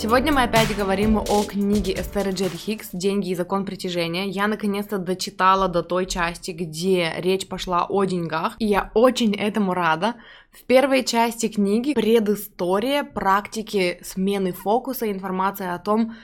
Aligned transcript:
Сегодня 0.00 0.32
мы 0.32 0.44
опять 0.44 0.74
говорим 0.74 1.18
о 1.18 1.42
книге 1.42 1.92
Эстеры 1.92 2.30
Джерри 2.30 2.56
Хикс 2.56 2.88
«Деньги 2.94 3.28
и 3.28 3.34
закон 3.34 3.66
притяжения». 3.66 4.26
Я 4.28 4.46
наконец-то 4.46 4.96
дочитала 4.96 5.68
до 5.68 5.82
той 5.82 6.06
части, 6.06 6.52
где 6.52 7.12
речь 7.18 7.46
пошла 7.46 7.84
о 7.86 8.04
деньгах, 8.04 8.56
и 8.58 8.64
я 8.64 8.90
очень 8.94 9.34
этому 9.34 9.74
рада. 9.74 10.14
В 10.52 10.64
первой 10.64 11.04
части 11.04 11.48
книги 11.48 11.92
предыстория 11.92 13.04
практики 13.04 14.00
смены 14.02 14.52
фокуса, 14.52 15.12
информация 15.12 15.74
о 15.74 15.78
том, 15.78 16.14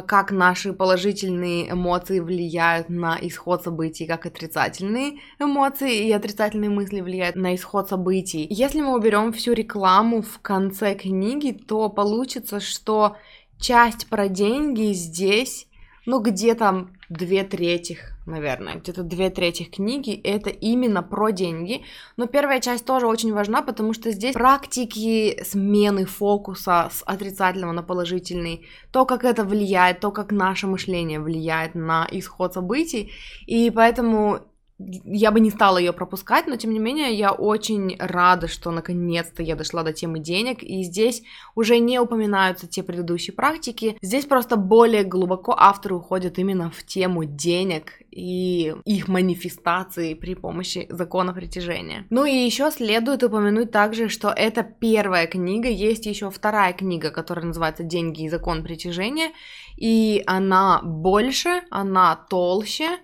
как 0.00 0.30
наши 0.30 0.72
положительные 0.72 1.70
эмоции 1.70 2.20
влияют 2.20 2.88
на 2.88 3.18
исход 3.20 3.62
событий, 3.62 4.06
как 4.06 4.24
отрицательные 4.24 5.18
эмоции 5.38 6.06
и 6.06 6.12
отрицательные 6.12 6.70
мысли 6.70 7.02
влияют 7.02 7.36
на 7.36 7.54
исход 7.54 7.88
событий. 7.88 8.46
Если 8.48 8.80
мы 8.80 8.94
уберем 8.94 9.32
всю 9.34 9.52
рекламу 9.52 10.22
в 10.22 10.38
конце 10.40 10.94
книги, 10.94 11.52
то 11.52 11.90
получится, 11.90 12.60
что 12.60 13.16
часть 13.60 14.06
про 14.08 14.28
деньги 14.28 14.92
здесь, 14.92 15.66
ну, 16.06 16.20
где-то 16.20 16.88
две 17.10 17.44
трети, 17.44 17.98
наверное, 18.26 18.76
где-то 18.76 19.02
две 19.02 19.30
трети 19.30 19.64
книги 19.64 20.14
это 20.22 20.50
именно 20.50 21.02
про 21.02 21.30
деньги. 21.30 21.82
Но 22.16 22.26
первая 22.26 22.60
часть 22.60 22.84
тоже 22.84 23.06
очень 23.06 23.32
важна, 23.32 23.62
потому 23.62 23.92
что 23.92 24.10
здесь 24.10 24.34
практики 24.34 25.42
смены 25.44 26.04
фокуса 26.04 26.88
с 26.92 27.02
отрицательного 27.04 27.72
на 27.72 27.82
положительный, 27.82 28.66
то, 28.90 29.04
как 29.04 29.24
это 29.24 29.44
влияет, 29.44 30.00
то, 30.00 30.10
как 30.10 30.32
наше 30.32 30.66
мышление 30.66 31.20
влияет 31.20 31.74
на 31.74 32.06
исход 32.10 32.54
событий. 32.54 33.12
И 33.46 33.70
поэтому 33.70 34.40
я 34.78 35.30
бы 35.30 35.40
не 35.40 35.50
стала 35.50 35.78
ее 35.78 35.92
пропускать, 35.92 36.46
но 36.46 36.56
тем 36.56 36.72
не 36.72 36.78
менее 36.78 37.12
я 37.12 37.32
очень 37.32 37.96
рада, 37.98 38.48
что 38.48 38.70
наконец-то 38.70 39.42
я 39.42 39.54
дошла 39.54 39.82
до 39.82 39.92
темы 39.92 40.18
денег, 40.18 40.62
и 40.62 40.82
здесь 40.82 41.22
уже 41.54 41.78
не 41.78 41.98
упоминаются 41.98 42.66
те 42.66 42.82
предыдущие 42.82 43.34
практики, 43.34 43.96
здесь 44.02 44.24
просто 44.24 44.56
более 44.56 45.04
глубоко 45.04 45.54
авторы 45.56 45.96
уходят 45.96 46.38
именно 46.38 46.70
в 46.70 46.84
тему 46.84 47.24
денег 47.24 48.02
и 48.10 48.74
их 48.84 49.08
манифестации 49.08 50.14
при 50.14 50.34
помощи 50.34 50.86
закона 50.90 51.32
притяжения. 51.32 52.06
Ну 52.10 52.24
и 52.24 52.34
еще 52.34 52.70
следует 52.70 53.22
упомянуть 53.22 53.70
также, 53.70 54.08
что 54.08 54.28
это 54.28 54.62
первая 54.62 55.26
книга, 55.26 55.68
есть 55.68 56.06
еще 56.06 56.30
вторая 56.30 56.72
книга, 56.72 57.10
которая 57.10 57.46
называется 57.46 57.82
«Деньги 57.82 58.24
и 58.24 58.28
закон 58.28 58.62
притяжения», 58.62 59.30
и 59.76 60.22
она 60.26 60.80
больше, 60.82 61.62
она 61.70 62.16
толще, 62.28 62.98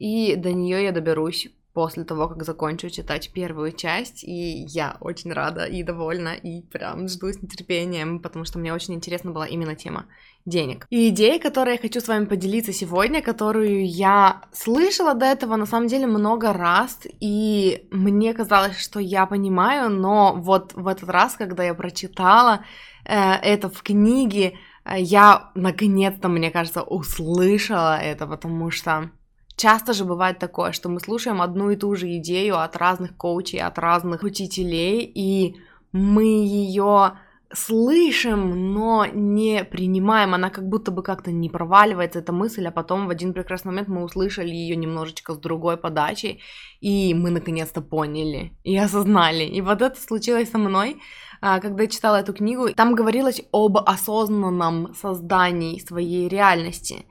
и 0.00 0.34
до 0.34 0.52
нее 0.52 0.82
я 0.84 0.92
доберусь 0.92 1.48
после 1.72 2.04
того, 2.04 2.28
как 2.28 2.42
закончу 2.42 2.90
читать 2.90 3.30
первую 3.32 3.72
часть, 3.72 4.24
и 4.24 4.64
я 4.66 4.96
очень 5.00 5.32
рада 5.32 5.64
и 5.64 5.82
довольна, 5.82 6.34
и 6.34 6.62
прям 6.62 7.06
жду 7.06 7.28
с 7.28 7.40
нетерпением, 7.40 8.18
потому 8.20 8.44
что 8.44 8.58
мне 8.58 8.74
очень 8.74 8.94
интересна 8.94 9.30
была 9.30 9.46
именно 9.46 9.76
тема 9.76 10.06
денег. 10.46 10.86
И 10.90 11.10
идея, 11.10 11.38
которой 11.38 11.74
я 11.74 11.80
хочу 11.80 12.00
с 12.00 12.08
вами 12.08 12.24
поделиться 12.24 12.72
сегодня, 12.72 13.22
которую 13.22 13.86
я 13.86 14.42
слышала 14.52 15.14
до 15.14 15.26
этого 15.26 15.56
на 15.56 15.66
самом 15.66 15.86
деле 15.86 16.06
много 16.06 16.52
раз, 16.52 16.98
и 17.20 17.86
мне 17.90 18.34
казалось, 18.34 18.78
что 18.78 18.98
я 18.98 19.26
понимаю, 19.26 19.90
но 19.90 20.34
вот 20.34 20.72
в 20.72 20.88
этот 20.88 21.08
раз, 21.10 21.34
когда 21.34 21.62
я 21.62 21.74
прочитала 21.74 22.64
э, 23.04 23.14
это 23.14 23.68
в 23.68 23.82
книге, 23.82 24.54
э, 24.84 24.98
я 24.98 25.50
наконец-то, 25.54 26.28
мне 26.28 26.50
кажется, 26.50 26.82
услышала 26.82 27.96
это, 27.98 28.26
потому 28.26 28.70
что 28.70 29.10
Часто 29.56 29.92
же 29.92 30.04
бывает 30.04 30.38
такое, 30.38 30.72
что 30.72 30.88
мы 30.88 31.00
слушаем 31.00 31.42
одну 31.42 31.70
и 31.70 31.76
ту 31.76 31.94
же 31.94 32.16
идею 32.16 32.58
от 32.58 32.76
разных 32.76 33.16
коучей, 33.16 33.60
от 33.60 33.78
разных 33.78 34.22
учителей, 34.22 35.02
и 35.14 35.56
мы 35.92 36.24
ее 36.24 37.12
слышим, 37.52 38.72
но 38.72 39.06
не 39.06 39.64
принимаем, 39.64 40.34
она 40.34 40.50
как 40.50 40.68
будто 40.68 40.90
бы 40.90 41.02
как-то 41.02 41.32
не 41.32 41.48
проваливается, 41.48 42.20
эта 42.20 42.32
мысль, 42.32 42.66
а 42.66 42.70
потом 42.70 43.06
в 43.06 43.10
один 43.10 43.32
прекрасный 43.32 43.68
момент 43.70 43.88
мы 43.88 44.04
услышали 44.04 44.50
ее 44.50 44.76
немножечко 44.76 45.34
с 45.34 45.38
другой 45.38 45.76
подачей, 45.76 46.40
и 46.80 47.12
мы 47.12 47.30
наконец-то 47.30 47.80
поняли 47.80 48.52
и 48.62 48.76
осознали. 48.76 49.44
И 49.44 49.60
вот 49.60 49.82
это 49.82 50.00
случилось 50.00 50.50
со 50.50 50.58
мной, 50.58 51.00
а, 51.40 51.58
когда 51.58 51.82
я 51.82 51.88
читала 51.88 52.20
эту 52.20 52.32
книгу. 52.32 52.72
Там 52.74 52.94
говорилось 52.94 53.42
об 53.52 53.78
осознанном 53.78 54.94
создании 54.94 55.80
своей 55.80 56.28
реальности. 56.28 57.06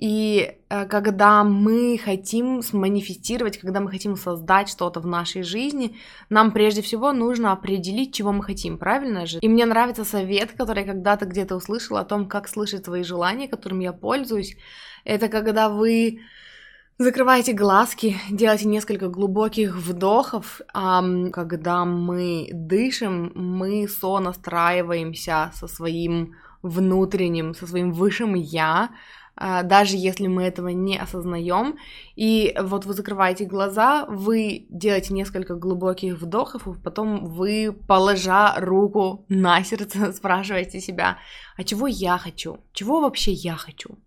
И 0.00 0.56
э, 0.70 0.86
когда 0.86 1.44
мы 1.44 2.00
хотим 2.02 2.62
сманифестировать, 2.62 3.58
когда 3.58 3.80
мы 3.80 3.90
хотим 3.90 4.16
создать 4.16 4.70
что-то 4.70 4.98
в 5.00 5.06
нашей 5.06 5.42
жизни, 5.42 5.94
нам 6.30 6.52
прежде 6.52 6.80
всего 6.80 7.12
нужно 7.12 7.52
определить, 7.52 8.14
чего 8.14 8.32
мы 8.32 8.42
хотим, 8.42 8.78
правильно 8.78 9.26
же? 9.26 9.38
И 9.40 9.48
мне 9.48 9.66
нравится 9.66 10.06
совет, 10.06 10.52
который 10.52 10.84
я 10.84 10.92
когда-то 10.92 11.26
где-то 11.26 11.54
услышала 11.54 12.00
о 12.00 12.04
том, 12.06 12.28
как 12.28 12.48
слышать 12.48 12.86
свои 12.86 13.02
желания, 13.02 13.46
которым 13.46 13.80
я 13.80 13.92
пользуюсь. 13.92 14.56
Это 15.04 15.28
когда 15.28 15.68
вы 15.68 16.20
Закрывайте 16.98 17.54
глазки, 17.54 18.18
делайте 18.30 18.66
несколько 18.68 19.08
глубоких 19.08 19.74
вдохов. 19.74 20.60
А 20.74 21.02
когда 21.32 21.86
мы 21.86 22.50
дышим, 22.52 23.32
мы 23.34 23.88
сонастраиваемся 23.88 25.50
со 25.54 25.66
своим 25.66 26.34
внутренним, 26.60 27.54
со 27.54 27.66
своим 27.66 27.92
высшим 27.92 28.34
я, 28.34 28.90
даже 29.40 29.96
если 29.96 30.26
мы 30.26 30.44
этого 30.44 30.68
не 30.68 30.98
осознаем. 30.98 31.76
И 32.14 32.54
вот 32.60 32.84
вы 32.84 32.92
закрываете 32.92 33.46
глаза, 33.46 34.06
вы 34.06 34.66
делаете 34.68 35.14
несколько 35.14 35.54
глубоких 35.54 36.20
вдохов, 36.20 36.66
и 36.68 36.78
потом 36.78 37.24
вы, 37.24 37.72
положа 37.88 38.54
руку 38.58 39.24
на 39.28 39.64
сердце, 39.64 40.12
спрашиваете 40.12 40.80
себя, 40.80 41.18
а 41.56 41.64
чего 41.64 41.86
я 41.86 42.18
хочу? 42.18 42.58
Чего 42.72 43.00
вообще 43.00 43.32
я 43.32 43.56
хочу? 43.56 43.98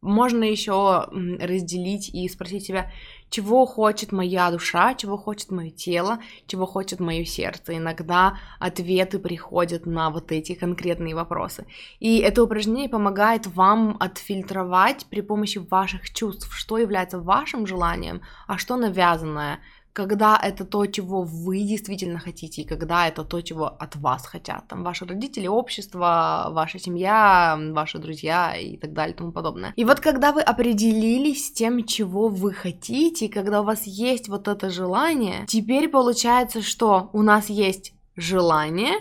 Можно 0.00 0.42
еще 0.42 1.06
разделить 1.38 2.08
и 2.12 2.28
спросить 2.28 2.64
себя, 2.64 2.90
чего 3.32 3.64
хочет 3.64 4.12
моя 4.12 4.50
душа, 4.50 4.94
чего 4.94 5.16
хочет 5.16 5.50
мое 5.50 5.70
тело, 5.70 6.18
чего 6.46 6.66
хочет 6.66 7.00
мое 7.00 7.24
сердце. 7.24 7.78
Иногда 7.78 8.38
ответы 8.60 9.18
приходят 9.18 9.86
на 9.86 10.10
вот 10.10 10.32
эти 10.32 10.54
конкретные 10.54 11.14
вопросы. 11.14 11.66
И 11.98 12.18
это 12.18 12.42
упражнение 12.42 12.90
помогает 12.90 13.46
вам 13.46 13.96
отфильтровать 13.98 15.06
при 15.06 15.22
помощи 15.22 15.58
ваших 15.58 16.12
чувств, 16.12 16.52
что 16.52 16.76
является 16.76 17.18
вашим 17.18 17.66
желанием, 17.66 18.20
а 18.46 18.58
что 18.58 18.76
навязанное, 18.76 19.60
когда 19.92 20.40
это 20.42 20.64
то, 20.64 20.86
чего 20.86 21.22
вы 21.22 21.60
действительно 21.62 22.18
хотите, 22.18 22.62
и 22.62 22.66
когда 22.66 23.06
это 23.08 23.24
то, 23.24 23.40
чего 23.42 23.66
от 23.66 23.96
вас 23.96 24.26
хотят. 24.26 24.66
Там 24.68 24.82
ваши 24.84 25.04
родители, 25.04 25.46
общество, 25.46 26.48
ваша 26.50 26.78
семья, 26.78 27.58
ваши 27.72 27.98
друзья 27.98 28.56
и 28.56 28.76
так 28.76 28.92
далее 28.92 29.14
и 29.14 29.16
тому 29.16 29.32
подобное. 29.32 29.74
И 29.76 29.84
вот 29.84 30.00
когда 30.00 30.32
вы 30.32 30.40
определились 30.40 31.48
с 31.48 31.52
тем, 31.52 31.84
чего 31.84 32.28
вы 32.28 32.52
хотите, 32.52 33.28
когда 33.28 33.60
у 33.60 33.64
вас 33.64 33.82
есть 33.84 34.28
вот 34.28 34.48
это 34.48 34.70
желание, 34.70 35.44
теперь 35.46 35.88
получается, 35.88 36.62
что 36.62 37.10
у 37.12 37.22
нас 37.22 37.50
есть 37.50 37.92
желание, 38.16 38.94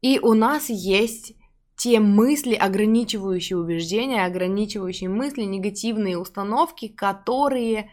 и 0.00 0.18
у 0.18 0.34
нас 0.34 0.68
есть 0.68 1.34
те 1.76 2.00
мысли, 2.00 2.54
ограничивающие 2.54 3.56
убеждения, 3.56 4.24
ограничивающие 4.24 5.08
мысли, 5.08 5.42
негативные 5.42 6.18
установки, 6.18 6.88
которые 6.88 7.90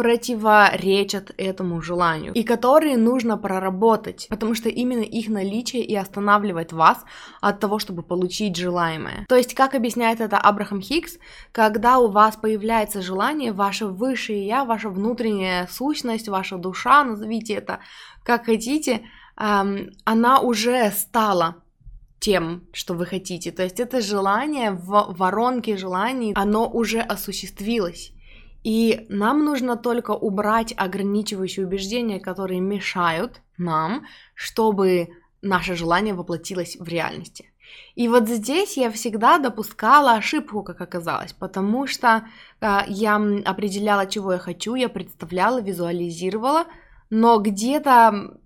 противоречат 0.00 1.30
этому 1.36 1.82
желанию 1.82 2.32
и 2.32 2.42
которые 2.42 2.96
нужно 2.96 3.36
проработать, 3.36 4.28
потому 4.30 4.54
что 4.54 4.70
именно 4.70 5.02
их 5.02 5.28
наличие 5.28 5.84
и 5.84 5.94
останавливает 5.94 6.72
вас 6.72 7.04
от 7.42 7.60
того, 7.60 7.78
чтобы 7.78 8.02
получить 8.02 8.56
желаемое. 8.56 9.26
То 9.28 9.36
есть, 9.36 9.52
как 9.54 9.74
объясняет 9.74 10.22
это 10.22 10.38
Абрахам 10.38 10.80
Хикс, 10.80 11.18
когда 11.52 11.98
у 11.98 12.08
вас 12.08 12.36
появляется 12.36 13.02
желание, 13.02 13.52
ваше 13.52 13.84
высшее 13.88 14.46
я, 14.46 14.64
ваша 14.64 14.88
внутренняя 14.88 15.68
сущность, 15.70 16.28
ваша 16.28 16.56
душа, 16.56 17.04
назовите 17.04 17.52
это 17.52 17.80
как 18.24 18.46
хотите, 18.46 19.02
эм, 19.36 19.90
она 20.06 20.40
уже 20.40 20.90
стала 20.92 21.56
тем, 22.20 22.62
что 22.72 22.94
вы 22.94 23.04
хотите. 23.04 23.52
То 23.52 23.62
есть 23.62 23.80
это 23.80 24.00
желание 24.00 24.70
в 24.70 25.14
воронке 25.18 25.76
желаний, 25.76 26.32
оно 26.34 26.70
уже 26.70 27.00
осуществилось. 27.00 28.14
И 28.62 29.06
нам 29.08 29.44
нужно 29.44 29.76
только 29.76 30.10
убрать 30.10 30.74
ограничивающие 30.76 31.66
убеждения, 31.66 32.20
которые 32.20 32.60
мешают 32.60 33.40
нам, 33.56 34.06
чтобы 34.34 35.08
наше 35.42 35.74
желание 35.76 36.14
воплотилось 36.14 36.76
в 36.78 36.86
реальности. 36.86 37.50
И 37.94 38.08
вот 38.08 38.28
здесь 38.28 38.76
я 38.76 38.90
всегда 38.90 39.38
допускала 39.38 40.12
ошибку, 40.12 40.62
как 40.62 40.80
оказалось, 40.80 41.32
потому 41.32 41.86
что 41.86 42.26
э, 42.60 42.78
я 42.88 43.16
определяла, 43.44 44.06
чего 44.06 44.32
я 44.32 44.38
хочу, 44.38 44.74
я 44.74 44.88
представляла, 44.88 45.60
визуализировала, 45.60 46.64
но 47.10 47.38
где-то 47.38 48.38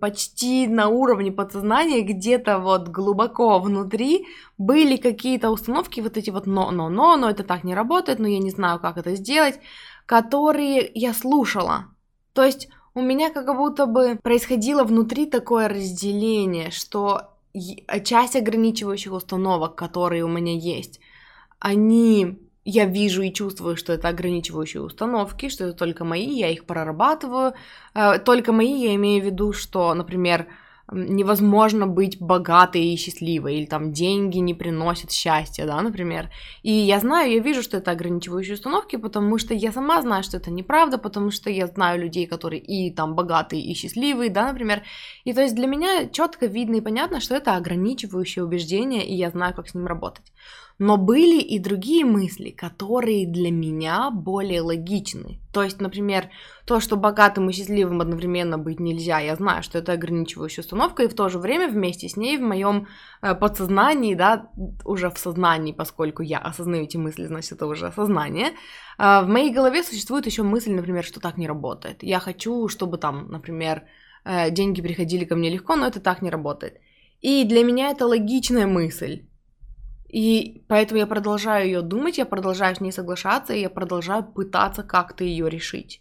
почти 0.00 0.66
на 0.66 0.88
уровне 0.88 1.30
подсознания, 1.30 2.00
где-то 2.00 2.58
вот 2.58 2.88
глубоко 2.88 3.58
внутри 3.58 4.26
были 4.56 4.96
какие-то 4.96 5.50
установки, 5.50 6.00
вот 6.00 6.16
эти 6.16 6.30
вот 6.30 6.46
но, 6.46 6.70
но, 6.70 7.28
это 7.28 7.44
так 7.44 7.62
не 7.62 7.74
работает, 7.74 8.18
но 8.18 8.26
я 8.26 8.38
не 8.38 8.50
знаю, 8.50 8.80
как 8.80 8.96
это 8.96 9.14
сделать, 9.14 9.60
которые 10.06 10.90
я 10.94 11.12
слушала. 11.12 11.86
То 12.32 12.42
есть 12.42 12.68
у 12.94 13.02
меня 13.02 13.30
как 13.30 13.54
будто 13.54 13.84
бы 13.84 14.18
происходило 14.22 14.82
внутри 14.84 15.26
такое 15.26 15.68
разделение, 15.68 16.70
что 16.70 17.34
часть 18.04 18.34
ограничивающих 18.34 19.12
установок, 19.12 19.74
которые 19.74 20.24
у 20.24 20.28
меня 20.28 20.54
есть, 20.54 21.00
они 21.58 22.38
я 22.64 22.84
вижу 22.84 23.22
и 23.22 23.32
чувствую, 23.32 23.76
что 23.76 23.92
это 23.92 24.08
ограничивающие 24.08 24.82
установки, 24.82 25.48
что 25.48 25.64
это 25.64 25.72
только 25.76 26.04
мои, 26.04 26.26
я 26.26 26.50
их 26.50 26.64
прорабатываю. 26.66 27.54
Э, 27.94 28.18
только 28.18 28.52
мои, 28.52 28.72
я 28.72 28.94
имею 28.94 29.22
в 29.22 29.26
виду, 29.26 29.52
что, 29.52 29.94
например, 29.94 30.46
невозможно 30.92 31.86
быть 31.86 32.20
богатой 32.20 32.84
и 32.84 32.96
счастливой, 32.96 33.56
или 33.56 33.66
там 33.66 33.92
деньги 33.92 34.38
не 34.38 34.54
приносят 34.54 35.12
счастья, 35.12 35.66
да, 35.66 35.80
например. 35.80 36.30
И 36.62 36.72
я 36.72 36.98
знаю, 36.98 37.32
я 37.32 37.38
вижу, 37.38 37.62
что 37.62 37.76
это 37.76 37.92
ограничивающие 37.92 38.54
установки, 38.54 38.96
потому 38.96 39.38
что 39.38 39.54
я 39.54 39.72
сама 39.72 40.02
знаю, 40.02 40.22
что 40.24 40.36
это 40.36 40.50
неправда, 40.50 40.98
потому 40.98 41.30
что 41.30 41.48
я 41.48 41.66
знаю 41.66 42.00
людей, 42.00 42.26
которые 42.26 42.60
и 42.60 42.92
там 42.92 43.14
богатые, 43.14 43.62
и 43.62 43.74
счастливые, 43.74 44.30
да, 44.30 44.48
например. 44.48 44.82
И 45.24 45.32
то 45.32 45.42
есть 45.42 45.54
для 45.54 45.66
меня 45.66 46.08
четко 46.08 46.46
видно 46.46 46.76
и 46.76 46.80
понятно, 46.80 47.20
что 47.20 47.36
это 47.36 47.56
ограничивающее 47.56 48.44
убеждение, 48.44 49.06
и 49.06 49.14
я 49.14 49.30
знаю, 49.30 49.54
как 49.54 49.68
с 49.68 49.74
ним 49.74 49.86
работать. 49.86 50.32
Но 50.80 50.96
были 50.96 51.38
и 51.42 51.58
другие 51.58 52.06
мысли, 52.06 52.48
которые 52.48 53.26
для 53.26 53.50
меня 53.50 54.10
более 54.10 54.62
логичны. 54.62 55.38
То 55.52 55.62
есть, 55.62 55.78
например, 55.78 56.30
то, 56.64 56.80
что 56.80 56.96
богатым 56.96 57.50
и 57.50 57.52
счастливым 57.52 58.00
одновременно 58.00 58.56
быть 58.56 58.80
нельзя, 58.80 59.18
я 59.20 59.36
знаю, 59.36 59.62
что 59.62 59.76
это 59.76 59.92
ограничивающая 59.92 60.64
установка, 60.64 61.02
и 61.02 61.08
в 61.08 61.12
то 61.12 61.28
же 61.28 61.38
время 61.38 61.68
вместе 61.68 62.08
с 62.08 62.16
ней 62.16 62.38
в 62.38 62.40
моем 62.40 62.86
э, 63.20 63.34
подсознании, 63.34 64.14
да, 64.14 64.50
уже 64.86 65.10
в 65.10 65.18
сознании, 65.18 65.72
поскольку 65.72 66.22
я 66.22 66.38
осознаю 66.38 66.84
эти 66.84 66.96
мысли, 66.96 67.26
значит, 67.26 67.52
это 67.52 67.66
уже 67.66 67.88
осознание, 67.88 68.48
э, 68.48 69.20
в 69.22 69.28
моей 69.28 69.52
голове 69.52 69.82
существует 69.82 70.24
еще 70.24 70.44
мысль, 70.44 70.72
например, 70.72 71.04
что 71.04 71.20
так 71.20 71.36
не 71.36 71.46
работает. 71.46 72.02
Я 72.02 72.20
хочу, 72.20 72.68
чтобы 72.68 72.96
там, 72.96 73.30
например, 73.30 73.82
э, 74.24 74.50
деньги 74.50 74.80
приходили 74.80 75.26
ко 75.26 75.36
мне 75.36 75.50
легко, 75.50 75.76
но 75.76 75.86
это 75.86 76.00
так 76.00 76.22
не 76.22 76.30
работает. 76.30 76.80
И 77.20 77.44
для 77.44 77.64
меня 77.64 77.90
это 77.90 78.06
логичная 78.06 78.66
мысль. 78.66 79.26
И 80.12 80.64
поэтому 80.66 80.98
я 80.98 81.06
продолжаю 81.06 81.66
ее 81.66 81.82
думать, 81.82 82.18
я 82.18 82.26
продолжаю 82.26 82.74
с 82.74 82.80
ней 82.80 82.90
соглашаться, 82.90 83.52
и 83.52 83.60
я 83.60 83.70
продолжаю 83.70 84.24
пытаться 84.24 84.82
как-то 84.82 85.22
ее 85.22 85.48
решить. 85.48 86.00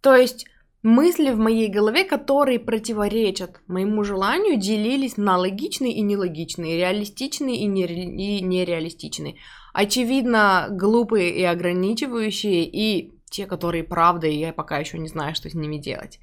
То 0.00 0.14
есть 0.14 0.46
мысли 0.82 1.30
в 1.30 1.38
моей 1.38 1.68
голове, 1.68 2.04
которые 2.04 2.60
противоречат 2.60 3.60
моему 3.66 4.04
желанию, 4.04 4.58
делились 4.58 5.16
на 5.16 5.36
логичные 5.38 5.92
и 5.92 6.02
нелогичные, 6.02 6.76
реалистичные 6.76 7.56
и, 7.56 7.66
нере... 7.66 8.04
и 8.04 8.42
нереалистичные. 8.42 9.36
Очевидно, 9.72 10.68
глупые 10.70 11.34
и 11.34 11.42
ограничивающие, 11.42 12.64
и 12.64 13.11
те, 13.32 13.46
которые 13.46 13.82
правда, 13.82 14.26
и 14.28 14.38
я 14.38 14.52
пока 14.52 14.78
еще 14.78 14.98
не 14.98 15.08
знаю, 15.08 15.34
что 15.34 15.50
с 15.50 15.54
ними 15.54 15.78
делать. 15.78 16.20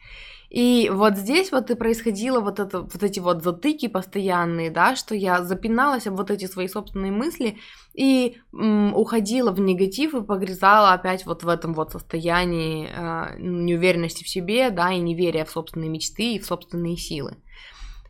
И 0.50 0.90
вот 0.92 1.16
здесь 1.16 1.52
вот 1.52 1.70
и 1.70 1.76
происходило 1.76 2.40
вот, 2.40 2.60
это, 2.60 2.82
вот 2.82 3.04
эти 3.04 3.20
вот 3.20 3.44
затыки 3.44 3.88
постоянные, 3.88 4.72
да, 4.72 4.96
что 4.96 5.14
я 5.14 5.44
запиналась 5.44 6.08
об 6.08 6.16
вот 6.16 6.32
эти 6.32 6.46
свои 6.46 6.68
собственные 6.68 7.12
мысли 7.12 7.58
и 7.94 8.38
м, 8.54 8.96
уходила 8.96 9.52
в 9.52 9.60
негатив 9.60 10.16
и 10.16 10.24
погрязала 10.24 10.94
опять 10.94 11.26
вот 11.26 11.44
в 11.44 11.50
этом 11.50 11.74
вот 11.74 11.92
состоянии 11.92 12.90
э, 12.90 13.38
неуверенности 13.40 14.24
в 14.24 14.30
себе, 14.30 14.72
да, 14.72 14.92
и 14.92 15.00
неверия 15.00 15.46
в 15.46 15.52
собственные 15.52 15.90
мечты 15.90 16.34
и 16.34 16.40
в 16.40 16.46
собственные 16.46 16.98
силы. 16.98 17.38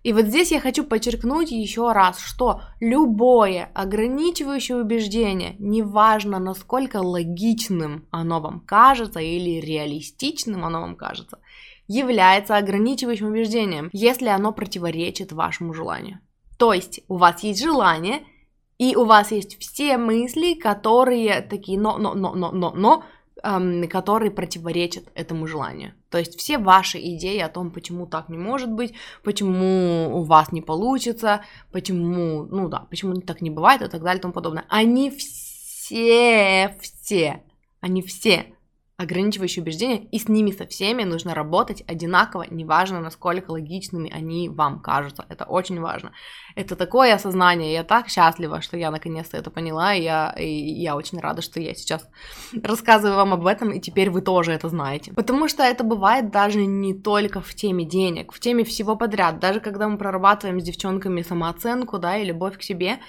И 0.02 0.14
вот 0.14 0.26
здесь 0.26 0.52
я 0.52 0.62
хочу 0.62 0.86
подчеркнуть 0.86 1.52
еще 1.52 1.92
раз, 1.92 2.20
что 2.20 2.62
любое 2.80 3.70
ограничивающее 3.74 4.78
убеждение, 4.78 5.56
неважно 5.60 6.40
насколько 6.40 6.98
логичным 6.98 8.08
оно 8.10 8.40
вам 8.40 8.62
кажется 8.62 9.20
или 9.20 9.60
реалистичным 9.60 10.64
оно 10.64 10.82
вам 10.82 10.96
кажется, 10.96 11.40
является 11.88 12.56
ограничивающим 12.56 13.28
убеждением, 13.28 13.90
если 13.92 14.28
оно 14.28 14.54
противоречит 14.54 15.34
вашему 15.34 15.74
желанию. 15.74 16.20
То 16.58 16.74
есть 16.74 17.02
у 17.10 17.18
вас 17.18 17.44
есть 17.44 17.62
желание, 17.62 18.22
и 18.78 18.96
у 18.96 19.04
вас 19.04 19.32
есть 19.32 19.60
все 19.60 19.98
мысли, 19.98 20.54
которые 20.54 21.42
такие 21.42 21.78
но, 21.78 21.98
но, 21.98 22.14
но, 22.14 22.34
но, 22.34 22.52
но, 22.52 22.72
но, 22.72 23.04
которые 23.42 24.32
противоречат 24.32 25.06
этому 25.16 25.48
желанию. 25.48 25.94
То 26.10 26.18
есть 26.18 26.40
все 26.40 26.58
ваши 26.58 27.00
идеи 27.00 27.40
о 27.40 27.50
том, 27.50 27.72
почему 27.72 28.06
так 28.06 28.30
не 28.30 28.38
может 28.38 28.72
быть, 28.72 28.94
почему 29.24 30.18
у 30.18 30.24
вас 30.24 30.52
не 30.52 30.62
получится, 30.62 31.42
почему, 31.72 32.46
ну 32.46 32.68
да, 32.68 32.88
почему 32.90 33.16
так 33.22 33.42
не 33.42 33.50
бывает 33.50 33.82
и 33.82 33.88
так 33.88 34.02
далее 34.02 34.20
и 34.20 34.22
тому 34.22 34.34
подобное. 34.34 34.66
Они 34.70 35.10
все, 35.12 36.76
все, 36.82 37.44
они 37.82 38.02
все 38.02 38.54
ограничивающие 39.00 39.64
убеждения, 39.64 40.04
и 40.12 40.20
с 40.20 40.28
ними 40.28 40.52
со 40.52 40.68
всеми 40.68 41.04
нужно 41.04 41.34
работать 41.34 41.84
одинаково, 41.88 42.46
неважно, 42.50 43.00
насколько 43.00 43.52
логичными 43.52 44.12
они 44.12 44.50
вам 44.50 44.82
кажутся. 44.82 45.26
Это 45.30 45.46
очень 45.46 45.80
важно. 45.80 46.12
Это 46.56 46.76
такое 46.76 47.16
осознание. 47.16 47.72
Я 47.72 47.86
так 47.86 48.10
счастлива, 48.10 48.62
что 48.62 48.76
я 48.76 48.92
наконец-то 48.92 49.38
это 49.38 49.52
поняла, 49.52 49.94
и 49.94 50.04
я, 50.04 50.36
и 50.38 50.46
я 50.50 50.98
очень 50.98 51.18
рада, 51.20 51.42
что 51.42 51.62
я 51.62 51.74
сейчас 51.76 52.10
рассказываю 52.62 53.16
вам 53.16 53.34
об 53.34 53.48
этом, 53.48 53.72
и 53.72 53.80
теперь 53.80 54.10
вы 54.10 54.20
тоже 54.22 54.52
это 54.52 54.68
знаете. 54.68 55.14
Потому 55.14 55.48
что 55.48 55.64
это 55.64 55.86
бывает 55.86 56.30
даже 56.30 56.66
не 56.66 56.94
только 56.94 57.40
в 57.40 57.56
теме 57.56 57.86
денег, 57.86 58.34
в 58.34 58.40
теме 58.42 58.66
всего 58.66 58.98
подряд. 58.98 59.40
Даже 59.40 59.62
когда 59.62 59.88
мы 59.88 59.98
прорабатываем 59.98 60.60
с 60.60 60.64
девчонками 60.66 61.22
самооценку, 61.22 62.00
да, 62.00 62.18
и 62.18 62.26
любовь 62.26 62.58
к 62.58 62.64
себе, 62.64 63.00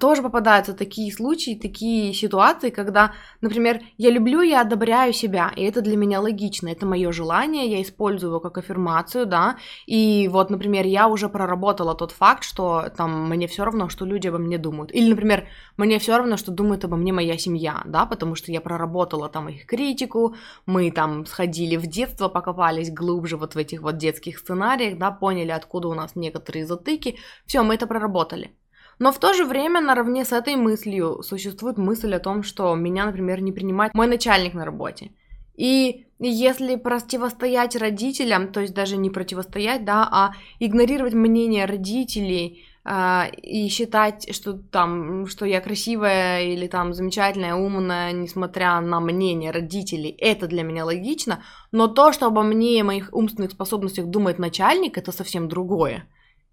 тоже 0.00 0.22
попадаются 0.22 0.72
такие 0.72 1.12
случаи, 1.12 1.58
такие 1.60 2.12
ситуации, 2.14 2.70
когда, 2.70 3.12
например, 3.40 3.80
я 3.96 4.10
люблю, 4.10 4.40
я 4.40 4.62
одобряю 4.62 5.12
себя, 5.12 5.52
и 5.54 5.62
это 5.62 5.80
для 5.80 5.96
меня 5.96 6.20
логично, 6.20 6.68
это 6.68 6.84
мое 6.84 7.12
желание, 7.12 7.70
я 7.70 7.80
использую 7.80 8.30
его 8.30 8.40
как 8.40 8.58
аффирмацию, 8.58 9.26
да, 9.26 9.56
и 9.86 10.28
вот, 10.28 10.50
например, 10.50 10.86
я 10.86 11.06
уже 11.06 11.28
проработала 11.28 11.94
тот 11.94 12.10
факт, 12.10 12.42
что 12.44 12.90
там 12.96 13.28
мне 13.28 13.46
все 13.46 13.64
равно, 13.64 13.88
что 13.88 14.04
люди 14.04 14.28
обо 14.28 14.38
мне 14.38 14.58
думают, 14.58 14.92
или, 14.92 15.10
например, 15.10 15.46
мне 15.76 15.98
все 15.98 16.16
равно, 16.16 16.36
что 16.36 16.50
думает 16.50 16.84
обо 16.84 16.96
мне 16.96 17.12
моя 17.12 17.38
семья, 17.38 17.82
да, 17.84 18.04
потому 18.06 18.34
что 18.34 18.50
я 18.50 18.60
проработала 18.60 19.28
там 19.28 19.48
их 19.48 19.66
критику, 19.66 20.34
мы 20.66 20.90
там 20.90 21.24
сходили 21.26 21.76
в 21.76 21.86
детство, 21.86 22.28
покопались 22.28 22.92
глубже 22.92 23.36
вот 23.36 23.54
в 23.54 23.58
этих 23.58 23.82
вот 23.82 23.96
детских 23.96 24.38
сценариях, 24.38 24.98
да, 24.98 25.10
поняли, 25.12 25.50
откуда 25.50 25.88
у 25.88 25.94
нас 25.94 26.16
некоторые 26.16 26.66
затыки, 26.66 27.18
все, 27.46 27.62
мы 27.62 27.74
это 27.74 27.86
проработали. 27.86 28.56
Но 29.02 29.10
в 29.10 29.18
то 29.18 29.34
же 29.34 29.44
время 29.44 29.80
наравне 29.80 30.24
с 30.24 30.30
этой 30.30 30.54
мыслью 30.54 31.24
существует 31.24 31.76
мысль 31.76 32.14
о 32.14 32.20
том, 32.20 32.44
что 32.44 32.72
меня, 32.76 33.04
например, 33.04 33.40
не 33.40 33.50
принимает 33.50 33.94
мой 33.94 34.06
начальник 34.06 34.54
на 34.54 34.64
работе. 34.64 35.10
И 35.56 36.06
если 36.20 36.76
противостоять 36.76 37.74
родителям, 37.74 38.52
то 38.52 38.60
есть 38.60 38.74
даже 38.74 38.96
не 38.96 39.10
противостоять, 39.10 39.84
да, 39.84 40.08
а 40.08 40.34
игнорировать 40.60 41.14
мнение 41.14 41.64
родителей 41.64 42.64
э, 42.84 43.30
и 43.42 43.68
считать, 43.70 44.32
что 44.32 44.52
там, 44.52 45.26
что 45.26 45.46
я 45.46 45.60
красивая 45.60 46.44
или 46.44 46.68
там 46.68 46.94
замечательная, 46.94 47.56
умная, 47.56 48.12
несмотря 48.12 48.80
на 48.80 49.00
мнение 49.00 49.50
родителей, 49.50 50.14
это 50.16 50.46
для 50.46 50.62
меня 50.62 50.84
логично, 50.84 51.42
но 51.72 51.88
то, 51.88 52.12
что 52.12 52.26
обо 52.26 52.44
мне 52.44 52.78
и 52.78 52.84
моих 52.84 53.08
умственных 53.12 53.50
способностях 53.50 54.06
думает 54.06 54.38
начальник, 54.38 54.96
это 54.96 55.10
совсем 55.10 55.48
другое. 55.48 56.06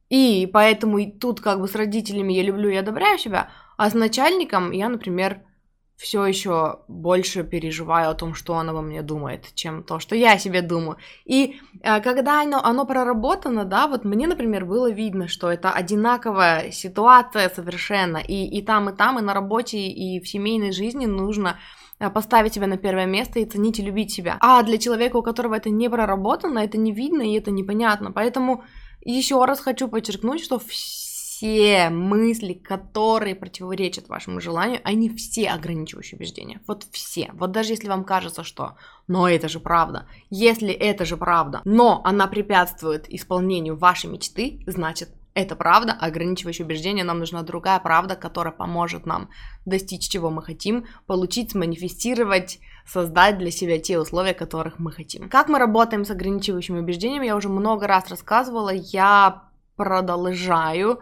И 0.09 0.49
поэтому 0.51 0.97
и 0.97 1.11
тут 1.11 1.39
как 1.39 1.59
бы 1.59 1.67
с 1.67 1.75
родителями 1.75 2.33
я 2.33 2.43
люблю 2.43 2.69
и 2.69 2.75
одобряю 2.75 3.17
себя, 3.19 3.51
а 3.77 3.89
с 3.89 3.93
начальником 3.93 4.71
я, 4.71 4.89
например, 4.89 5.41
все 5.99 6.25
еще 6.25 6.79
больше 6.87 7.43
переживаю 7.43 8.09
о 8.09 8.13
том, 8.13 8.33
что 8.33 8.53
он 8.53 8.69
обо 8.69 8.81
мне 8.81 9.01
думает, 9.01 9.53
чем 9.53 9.83
то, 9.83 9.99
что 9.99 10.15
я 10.15 10.33
о 10.33 10.39
себе 10.39 10.61
думаю. 10.61 10.95
И 11.25 11.59
э, 11.81 11.99
когда 11.99 12.41
оно, 12.41 12.63
оно 12.63 12.85
проработано, 12.85 13.65
да, 13.65 13.87
вот 13.87 14.05
мне, 14.05 14.25
например, 14.25 14.65
было 14.65 14.89
видно, 14.89 15.27
что 15.27 15.51
это 15.51 15.71
одинаковая 15.71 16.71
ситуация 16.71 17.49
совершенно, 17.49 18.17
и, 18.17 18.45
и 18.45 18.61
там, 18.61 18.89
и 18.89 18.95
там, 18.95 19.19
и 19.19 19.21
на 19.21 19.33
работе, 19.33 19.77
и 19.77 20.21
в 20.21 20.29
семейной 20.29 20.71
жизни 20.71 21.05
нужно 21.05 21.59
э, 21.99 22.09
поставить 22.09 22.53
себя 22.53 22.67
на 22.67 22.77
первое 22.77 23.05
место 23.05 23.39
и 23.39 23.45
ценить 23.45 23.79
и 23.79 23.83
любить 23.83 24.13
себя. 24.13 24.37
А 24.39 24.63
для 24.63 24.77
человека, 24.77 25.17
у 25.17 25.21
которого 25.21 25.55
это 25.55 25.69
не 25.69 25.89
проработано, 25.89 26.59
это 26.59 26.77
не 26.77 26.93
видно 26.93 27.23
и 27.23 27.37
это 27.37 27.51
непонятно. 27.51 28.13
Поэтому 28.13 28.63
еще 29.01 29.43
раз 29.45 29.59
хочу 29.59 29.87
подчеркнуть, 29.87 30.43
что 30.43 30.59
все 30.59 31.89
мысли, 31.89 32.53
которые 32.53 33.33
противоречат 33.35 34.09
вашему 34.09 34.41
желанию, 34.41 34.81
они 34.83 35.09
все 35.09 35.49
ограничивающие 35.49 36.17
убеждения. 36.17 36.61
Вот 36.67 36.85
все. 36.91 37.29
Вот 37.33 37.51
даже 37.51 37.73
если 37.73 37.87
вам 37.87 38.03
кажется, 38.03 38.43
что 38.43 38.75
«но 39.07 39.29
это 39.29 39.47
же 39.47 39.59
правда», 39.59 40.07
если 40.29 40.71
это 40.71 41.05
же 41.05 41.15
правда, 41.15 41.61
но 41.63 42.01
она 42.03 42.27
препятствует 42.27 43.09
исполнению 43.09 43.77
вашей 43.77 44.09
мечты, 44.09 44.63
значит 44.67 45.09
это 45.33 45.55
правда, 45.55 45.93
ограничивающее 45.93 46.65
убеждение, 46.65 47.05
нам 47.05 47.19
нужна 47.19 47.43
другая 47.43 47.79
правда, 47.79 48.15
которая 48.15 48.53
поможет 48.53 49.05
нам 49.05 49.29
достичь 49.65 50.09
чего 50.09 50.29
мы 50.29 50.41
хотим, 50.41 50.85
получить, 51.05 51.55
манифестировать, 51.55 52.59
создать 52.91 53.37
для 53.37 53.51
себя 53.51 53.79
те 53.79 53.99
условия, 53.99 54.33
которых 54.33 54.79
мы 54.79 54.91
хотим. 54.91 55.29
Как 55.29 55.47
мы 55.47 55.59
работаем 55.59 56.05
с 56.05 56.11
ограничивающими 56.11 56.79
убеждениями, 56.79 57.27
я 57.27 57.35
уже 57.35 57.49
много 57.49 57.87
раз 57.87 58.09
рассказывала, 58.09 58.71
я 58.71 59.43
продолжаю 59.75 60.99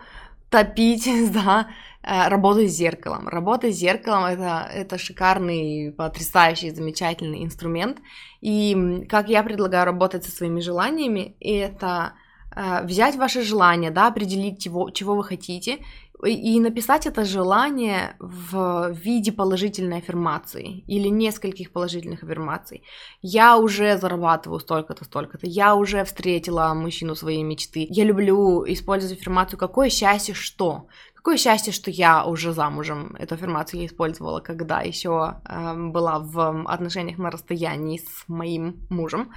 топить 0.49 1.05
за 1.33 1.67
э, 2.03 2.27
работу 2.27 2.67
с 2.67 2.71
зеркалом. 2.71 3.27
Работа 3.27 3.71
с 3.71 3.75
зеркалом 3.75 4.25
это, 4.25 4.69
это 4.73 4.97
шикарный, 4.97 5.93
потрясающий, 5.97 6.71
замечательный 6.71 7.43
инструмент. 7.43 7.99
И 8.41 9.05
как 9.09 9.29
я 9.29 9.43
предлагаю 9.43 9.85
работать 9.85 10.25
со 10.25 10.31
своими 10.31 10.59
желаниями, 10.59 11.35
это 11.39 12.13
э, 12.55 12.83
взять 12.83 13.15
ваши 13.15 13.41
желания, 13.43 13.91
да, 13.91 14.07
определить, 14.07 14.61
чего, 14.61 14.89
чего 14.89 15.15
вы 15.15 15.23
хотите, 15.23 15.79
и 16.25 16.59
написать 16.59 17.05
это 17.05 17.25
желание 17.25 18.15
в 18.19 18.91
виде 18.91 19.31
положительной 19.31 19.99
аффирмации 19.99 20.79
или 20.87 21.09
нескольких 21.09 21.71
положительных 21.71 22.23
аффирмаций. 22.23 22.83
Я 23.21 23.57
уже 23.57 23.97
зарабатываю 23.97 24.59
столько-то, 24.59 25.05
столько-то. 25.05 25.45
Я 25.45 25.75
уже 25.75 26.03
встретила 26.03 26.73
мужчину 26.73 27.15
своей 27.15 27.43
мечты. 27.43 27.85
Я 27.89 28.03
люблю 28.03 28.63
использовать 28.65 29.17
аффирмацию 29.17 29.59
«Какое 29.59 29.89
счастье, 29.89 30.33
что?» 30.33 30.87
Какое 31.13 31.37
счастье, 31.37 31.73
что 31.73 31.91
я 31.91 32.25
уже 32.25 32.53
замужем. 32.53 33.13
Эту 33.19 33.35
аффирмацию 33.35 33.81
я 33.81 33.87
использовала, 33.87 34.39
когда 34.39 34.79
еще 34.79 35.41
э, 35.43 35.73
была 35.75 36.19
в 36.19 36.63
отношениях 36.67 37.17
на 37.17 37.29
расстоянии 37.29 37.97
с 37.97 38.23
моим 38.29 38.87
мужем. 38.89 39.33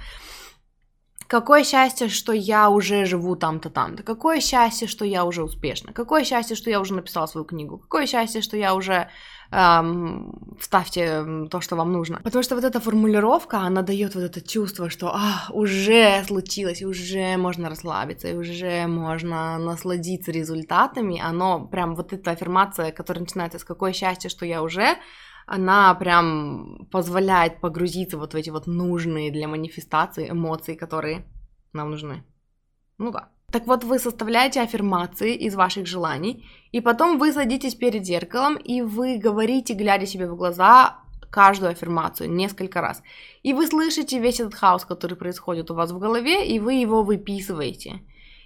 Какое 1.31 1.63
счастье, 1.63 2.09
что 2.09 2.33
я 2.33 2.69
уже 2.69 3.05
живу 3.05 3.37
там-то, 3.37 3.69
там-то. 3.69 4.03
Какое 4.03 4.41
счастье, 4.41 4.85
что 4.85 5.05
я 5.05 5.23
уже 5.23 5.43
успешна. 5.43 5.93
Какое 5.93 6.25
счастье, 6.25 6.57
что 6.57 6.69
я 6.69 6.81
уже 6.81 6.93
написала 6.93 7.25
свою 7.25 7.45
книгу. 7.45 7.77
Какое 7.77 8.05
счастье, 8.05 8.41
что 8.41 8.57
я 8.57 8.75
уже 8.75 9.07
эм, 9.49 10.57
вставьте 10.59 11.47
то, 11.49 11.61
что 11.61 11.77
вам 11.77 11.93
нужно. 11.93 12.19
Потому 12.21 12.43
что 12.43 12.55
вот 12.55 12.65
эта 12.65 12.81
формулировка, 12.81 13.59
она 13.59 13.81
дает 13.81 14.13
вот 14.13 14.25
это 14.25 14.41
чувство, 14.41 14.89
что 14.89 15.07
а, 15.15 15.45
уже 15.53 16.21
случилось, 16.27 16.81
уже 16.81 17.37
можно 17.37 17.69
расслабиться, 17.69 18.27
и 18.27 18.35
уже 18.35 18.85
можно 18.87 19.57
насладиться 19.57 20.33
результатами. 20.33 21.21
Оно 21.21 21.65
прям 21.65 21.95
вот 21.95 22.11
эта 22.11 22.31
аффирмация, 22.31 22.91
которая 22.91 23.21
начинается 23.21 23.57
с 23.57 23.63
какое 23.63 23.93
счастье, 23.93 24.29
что 24.29 24.45
я 24.45 24.61
уже, 24.61 24.97
она 25.45 25.93
прям 25.95 26.87
позволяет 26.91 27.61
погрузиться 27.61 28.17
вот 28.17 28.33
в 28.33 28.35
эти 28.35 28.49
вот 28.49 28.67
нужные 28.67 29.31
для 29.31 29.47
манифестации 29.47 30.29
эмоции, 30.29 30.75
которые 30.75 31.25
нам 31.73 31.91
нужны. 31.91 32.23
Ну 32.97 33.11
да. 33.11 33.29
Так 33.51 33.67
вот, 33.67 33.83
вы 33.83 33.99
составляете 33.99 34.61
аффирмации 34.61 35.35
из 35.35 35.55
ваших 35.55 35.85
желаний, 35.85 36.47
и 36.71 36.79
потом 36.79 37.19
вы 37.19 37.33
садитесь 37.33 37.75
перед 37.75 38.05
зеркалом, 38.05 38.55
и 38.55 38.81
вы 38.81 39.17
говорите, 39.17 39.73
глядя 39.73 40.05
себе 40.05 40.27
в 40.27 40.37
глаза, 40.37 41.01
каждую 41.29 41.71
аффирмацию 41.71 42.31
несколько 42.31 42.81
раз. 42.81 43.03
И 43.43 43.53
вы 43.53 43.67
слышите 43.67 44.19
весь 44.19 44.39
этот 44.39 44.55
хаос, 44.55 44.85
который 44.85 45.17
происходит 45.17 45.71
у 45.71 45.73
вас 45.75 45.91
в 45.91 45.99
голове, 45.99 46.47
и 46.47 46.59
вы 46.59 46.75
его 46.75 47.03
выписываете. 47.03 48.01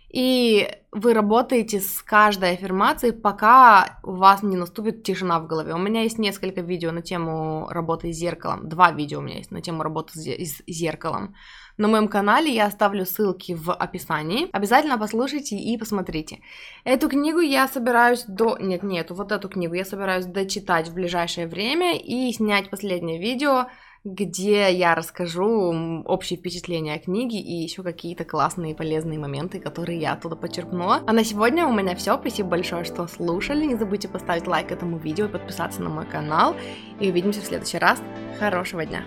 И 0.09 0.69
вы 0.91 1.13
работаете 1.13 1.81
с 1.81 2.01
каждой 2.01 2.53
аффирмацией, 2.53 3.11
пока 3.13 3.99
у 4.03 4.13
вас 4.13 4.43
не 4.43 4.55
наступит 4.55 5.03
тишина 5.03 5.39
в 5.39 5.47
голове. 5.47 5.73
У 5.73 5.77
меня 5.77 6.03
есть 6.03 6.17
несколько 6.17 6.61
видео 6.61 6.91
на 6.91 7.01
тему 7.01 7.67
работы 7.69 8.13
с 8.13 8.15
зеркалом. 8.15 8.69
Два 8.69 8.91
видео 8.91 9.19
у 9.19 9.21
меня 9.21 9.37
есть 9.37 9.51
на 9.51 9.61
тему 9.61 9.83
работы 9.83 10.13
с 10.17 10.61
зеркалом. 10.67 11.35
На 11.77 11.89
моем 11.89 12.07
канале 12.07 12.53
я 12.53 12.67
оставлю 12.67 13.05
ссылки 13.05 13.53
в 13.53 13.73
описании. 13.73 14.47
Обязательно 14.53 14.97
послушайте 14.97 15.57
и 15.57 15.77
посмотрите. 15.77 16.39
Эту 16.85 17.09
книгу 17.09 17.39
я 17.39 17.67
собираюсь 17.67 18.23
до... 18.25 18.57
Нет, 18.57 18.83
нет, 18.83 19.11
вот 19.11 19.33
эту 19.33 19.49
книгу 19.49 19.73
я 19.73 19.83
собираюсь 19.83 20.25
дочитать 20.25 20.87
в 20.87 20.93
ближайшее 20.93 21.47
время 21.47 21.97
и 21.97 22.31
снять 22.31 22.69
последнее 22.69 23.19
видео 23.19 23.65
где 24.05 24.71
я 24.71 24.93
расскажу 24.93 26.03
общие 26.05 26.37
впечатления 26.37 26.93
о 26.93 26.99
книге 26.99 27.39
и 27.39 27.53
еще 27.53 27.81
какие-то 27.81 28.23
классные 28.23 28.71
и 28.71 28.75
полезные 28.75 29.17
моменты, 29.17 29.59
которые 29.59 29.99
я 29.99 30.13
оттуда 30.13 30.35
подчеркнула. 30.35 31.01
А 31.07 31.11
на 31.11 31.23
сегодня 31.23 31.65
у 31.65 31.73
меня 31.73 31.95
все. 31.95 32.17
Спасибо 32.17 32.49
большое, 32.49 32.83
что 32.85 33.07
слушали. 33.07 33.65
Не 33.65 33.75
забудьте 33.75 34.07
поставить 34.07 34.47
лайк 34.47 34.71
этому 34.71 34.97
видео 34.97 35.25
и 35.25 35.29
подписаться 35.29 35.81
на 35.81 35.89
мой 35.89 36.05
канал. 36.05 36.55
И 36.99 37.09
увидимся 37.09 37.41
в 37.41 37.45
следующий 37.45 37.79
раз. 37.79 38.01
Хорошего 38.39 38.85
дня! 38.85 39.03